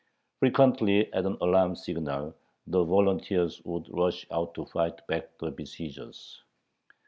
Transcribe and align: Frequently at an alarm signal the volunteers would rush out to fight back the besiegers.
Frequently 0.39 1.13
at 1.13 1.27
an 1.27 1.37
alarm 1.41 1.75
signal 1.75 2.33
the 2.65 2.83
volunteers 2.83 3.61
would 3.65 3.87
rush 3.95 4.25
out 4.31 4.55
to 4.55 4.65
fight 4.65 5.05
back 5.07 5.37
the 5.37 5.51
besiegers. 5.51 6.41